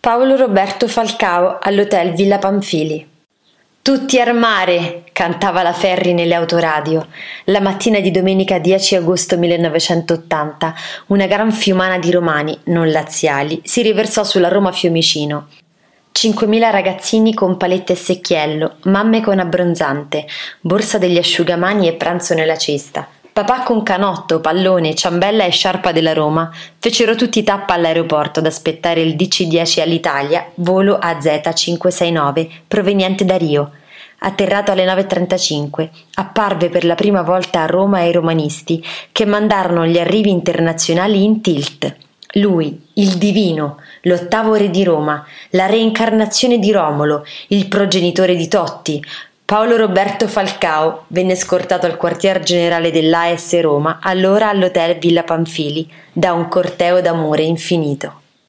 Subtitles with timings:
[0.00, 3.04] Paolo Roberto Falcao all'hotel Villa Pamfili.
[3.82, 7.08] Tutti al mare, cantava la Ferri nelle autoradio.
[7.46, 10.74] La mattina di domenica 10 agosto 1980,
[11.08, 15.48] una gran fiumana di romani, non laziali, si riversò sulla Roma Fiumicino.
[16.14, 20.26] 5.000 ragazzini con palette e secchiello, mamme con abbronzante,
[20.60, 23.17] borsa degli asciugamani e pranzo nella cesta.
[23.38, 26.50] Papà con canotto, pallone, ciambella e sciarpa della Roma
[26.80, 33.70] fecero tutti tappa all'aeroporto ad aspettare il DC-10 all'Italia, volo AZ569, proveniente da Rio.
[34.18, 40.00] Atterrato alle 9.35, apparve per la prima volta a Roma ai romanisti che mandarono gli
[40.00, 41.94] arrivi internazionali in tilt.
[42.32, 49.00] Lui, il divino, l'ottavo re di Roma, la reincarnazione di Romolo, il progenitore di Totti,
[49.48, 56.34] Paolo Roberto Falcao venne scortato al quartier generale dell'AS Roma, allora all'hotel Villa Pamfili, da
[56.34, 58.20] un corteo d'amore infinito.